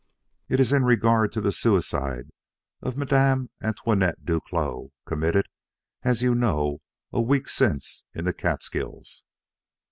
[0.49, 2.31] "It is in regard to the suicide
[2.81, 5.47] of Madame Antoinette Duclos, committed,
[6.01, 6.81] as you know,
[7.13, 9.25] a week since in the Catskills."